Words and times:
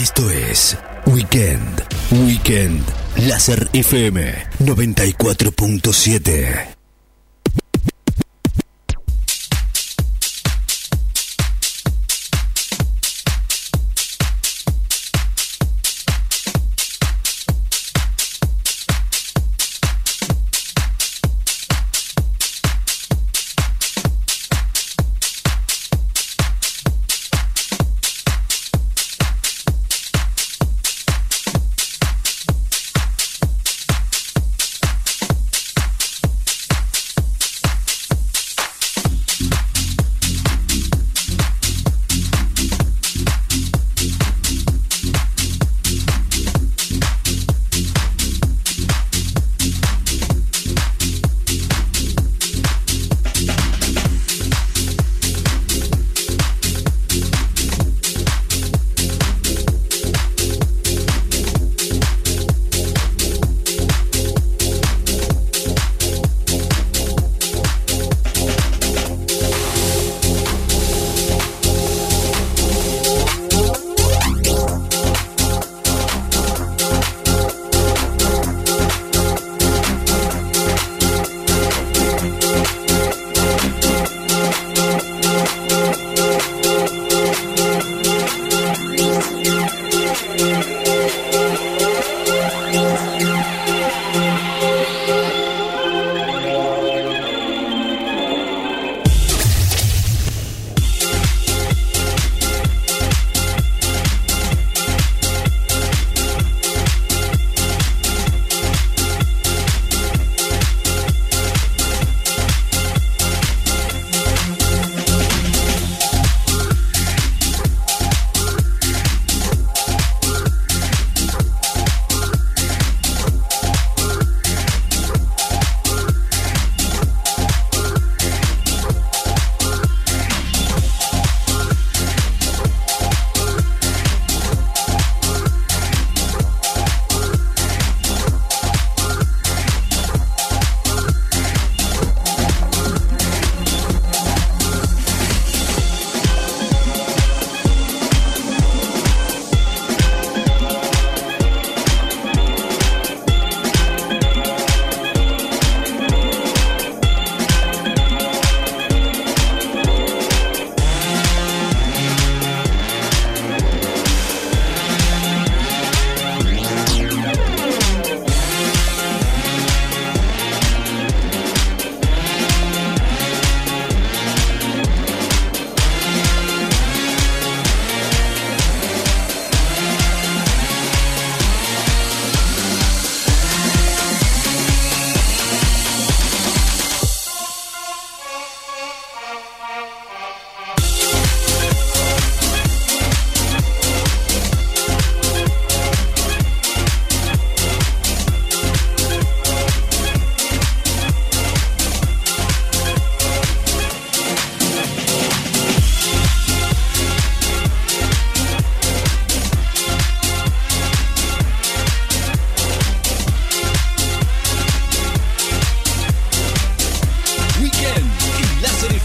Esto 0.00 0.30
es 0.30 0.78
Weekend, 1.04 1.84
Weekend, 2.10 2.82
Láser 3.16 3.68
FM 3.74 4.32
94.7. 4.60 6.79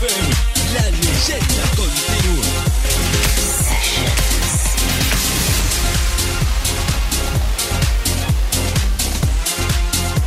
FM, 0.01 0.29
la 0.73 0.89
leyenda 0.89 1.63
continúa. 1.75 2.45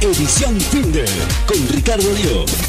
Edición 0.00 0.60
Finder 0.60 1.08
con 1.46 1.68
Ricardo 1.68 2.14
Dio. 2.14 2.67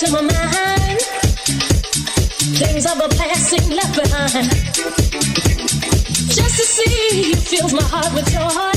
to 0.00 0.12
my 0.12 0.22
mind. 0.22 1.00
Things 2.56 2.86
of 2.86 2.98
a 3.00 3.08
passing 3.16 3.68
left 3.68 3.94
behind. 3.94 4.48
Just 6.32 6.56
to 6.56 6.64
see 6.64 7.28
you 7.28 7.36
fills 7.36 7.74
my 7.74 7.82
heart 7.82 8.14
with 8.14 8.24
joy. 8.32 8.72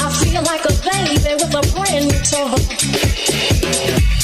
I 0.00 0.08
feel 0.18 0.42
like 0.44 0.64
a 0.64 0.72
baby 0.88 1.34
with 1.34 1.54
a 1.54 1.62
brand 1.74 2.06
new 2.08 2.20
toy. 2.24 4.17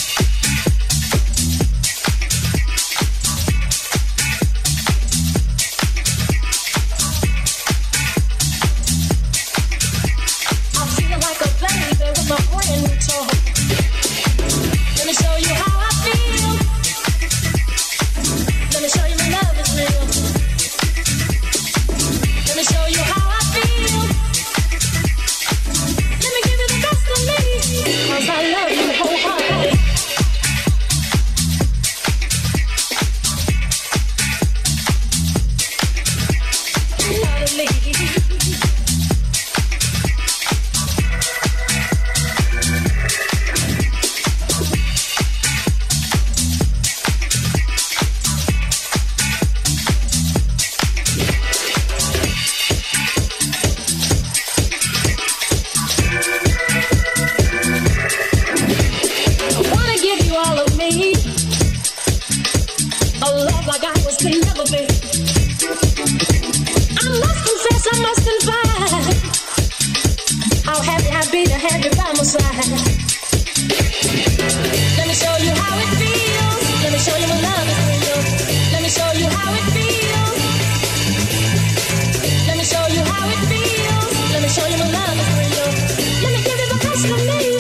Let 87.16 87.46
me 87.46 87.53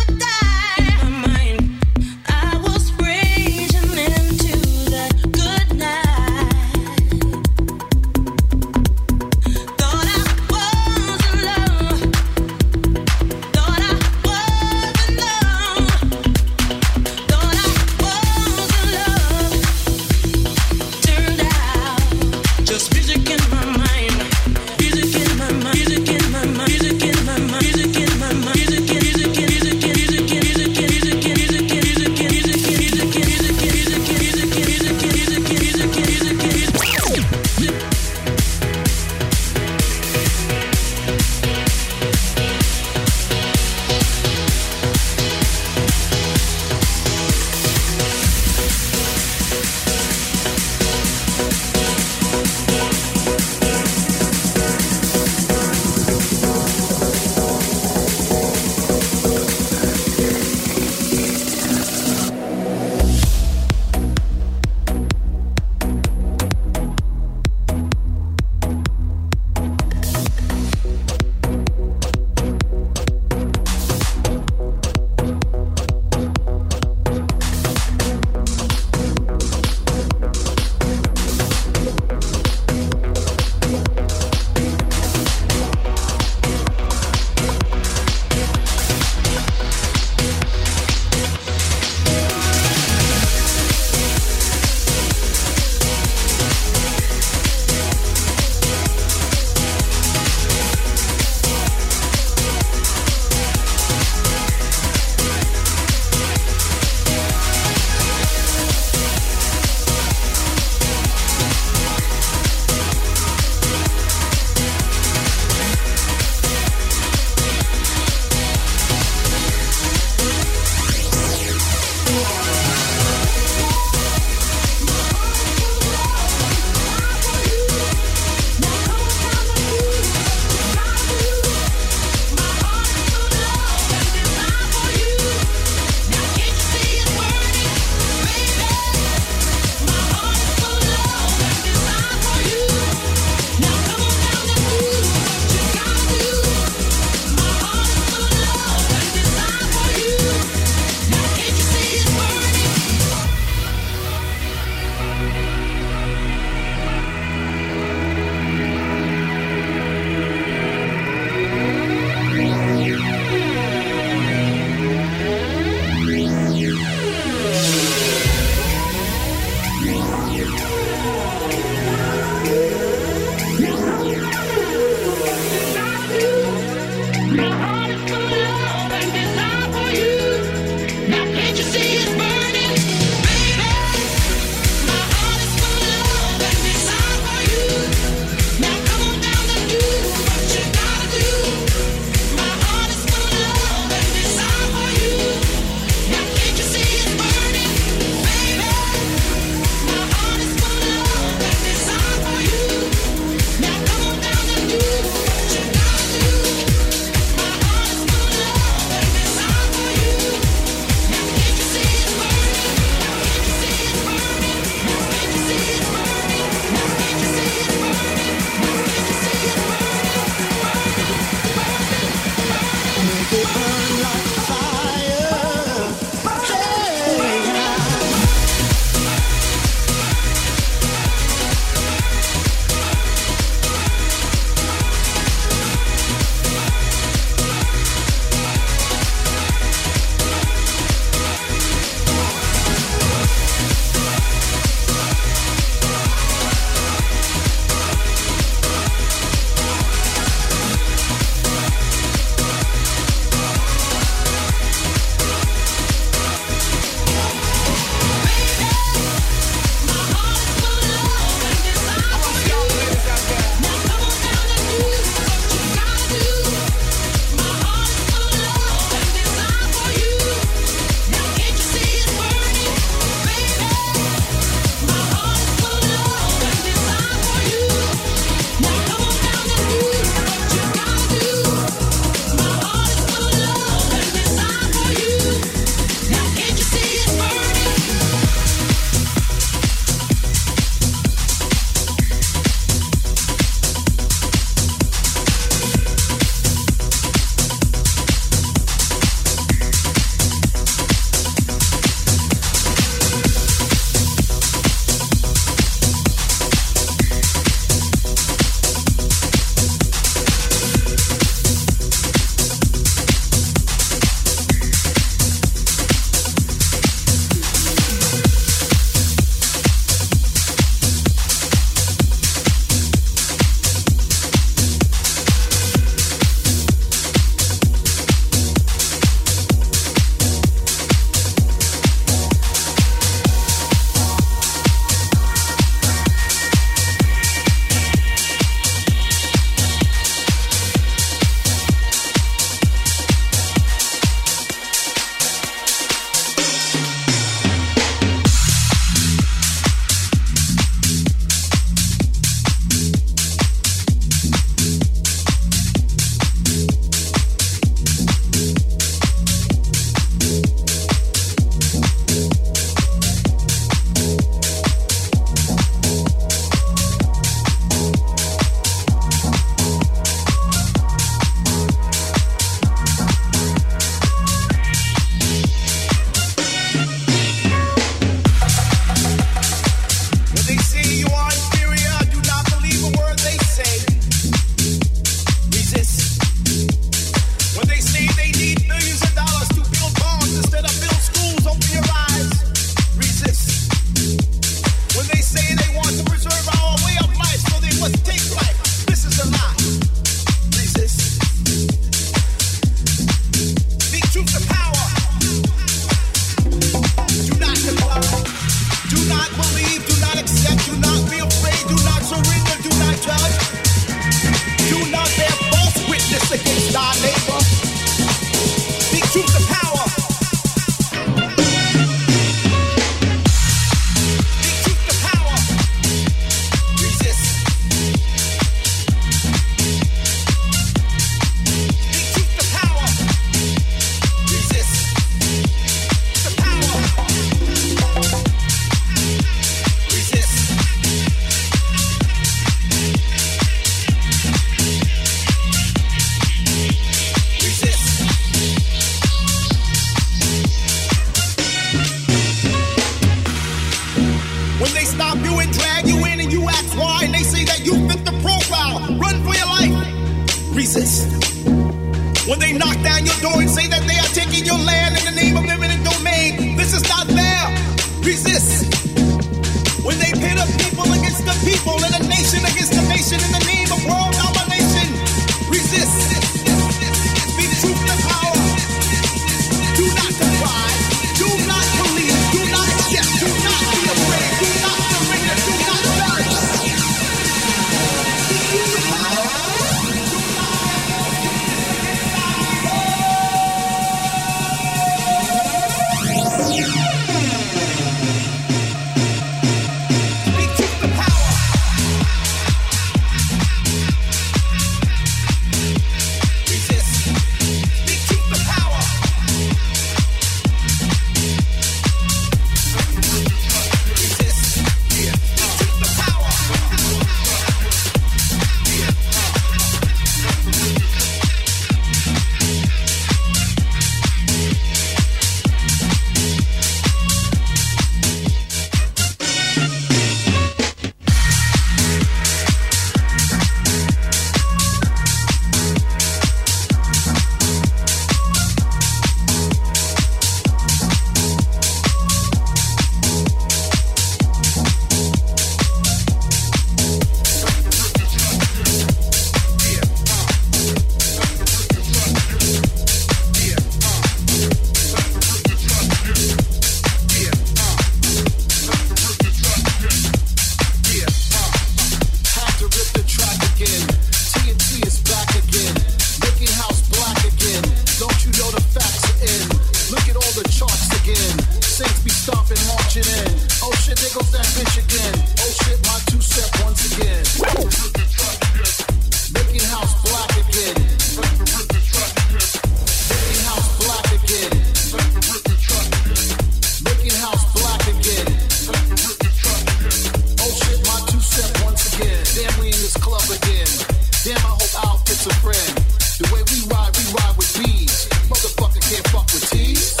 It's 595.11 595.25
a 595.25 595.33
friend. 595.43 595.77
The 596.19 596.33
way 596.33 596.41
we 596.47 596.73
ride, 596.73 596.95
we 596.95 597.03
ride 597.11 597.35
with 597.35 597.51
bees. 597.59 598.07
Motherfucker 598.29 598.79
can't 598.79 599.05
fuck 599.09 599.25
with 599.33 599.49
tees. 599.49 600.00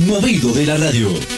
Movido 0.00 0.52
de 0.52 0.66
la 0.66 0.76
radio. 0.76 1.35